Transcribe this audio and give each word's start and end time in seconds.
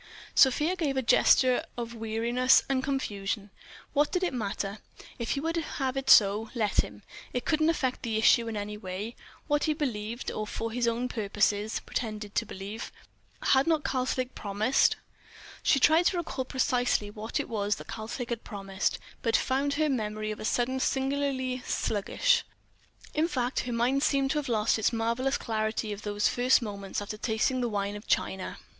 Sofia 0.33 0.75
gave 0.75 0.97
a 0.97 1.03
gesture 1.03 1.63
of 1.77 1.93
weariness 1.93 2.63
and 2.67 2.83
confusion. 2.83 3.51
What 3.93 4.11
did 4.11 4.23
it 4.23 4.33
matter? 4.33 4.79
If 5.19 5.29
he 5.33 5.39
would 5.39 5.57
have 5.57 5.95
it 5.95 6.09
so, 6.09 6.49
let 6.55 6.77
him: 6.83 7.03
it 7.33 7.45
couldn't 7.45 7.69
affect 7.69 8.01
the 8.01 8.17
issue 8.17 8.47
in 8.47 8.57
any 8.57 8.77
way, 8.77 9.15
what 9.45 9.65
he 9.65 9.73
believed, 9.75 10.31
or 10.31 10.47
for 10.47 10.71
his 10.71 10.87
own 10.87 11.07
purposes 11.07 11.81
pretended 11.81 12.33
to 12.33 12.47
believe. 12.47 12.91
Had 13.43 13.67
not 13.67 13.83
Karslake 13.83 14.33
promised... 14.33 14.95
She 15.61 15.79
tried 15.79 16.07
to 16.07 16.17
recall 16.17 16.45
precisely 16.45 17.11
what 17.11 17.39
it 17.39 17.47
was 17.47 17.75
that 17.75 17.85
Karslake 17.85 18.31
had 18.31 18.43
promised, 18.43 18.97
but 19.21 19.37
found 19.37 19.75
her 19.75 19.87
memory 19.87 20.31
of 20.31 20.39
a 20.39 20.45
sudden 20.45 20.79
singularly 20.79 21.61
sluggish. 21.63 22.43
In 23.13 23.27
fact, 23.27 23.59
her 23.59 23.71
mind 23.71 24.01
seemed 24.01 24.31
to 24.31 24.39
have 24.39 24.49
lost 24.49 24.79
its 24.79 24.91
marvellous 24.91 25.37
clarity 25.37 25.93
of 25.93 26.01
those 26.01 26.27
first 26.27 26.59
moments 26.59 27.03
after 27.03 27.17
tasting 27.17 27.61
the 27.61 27.69
wine 27.69 27.95
of 27.95 28.07
China. 28.07 28.57